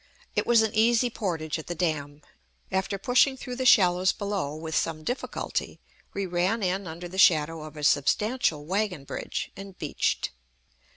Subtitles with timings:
[0.35, 2.23] It was an easy portage at the dam.
[2.71, 5.79] After pushing through the shallows below with some difficulty,
[6.15, 10.31] we ran in under the shadow of a substantial wagon bridge, and beached.